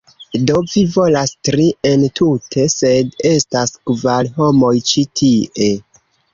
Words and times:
Do, 0.51 0.61
vi 0.69 0.81
volas 0.95 1.33
tri 1.49 1.67
entute, 1.91 2.67
sed 2.77 3.13
estas 3.35 3.77
kvar 3.91 4.33
homoj 4.41 4.75
ĉi 4.91 5.09
tie 5.23 5.73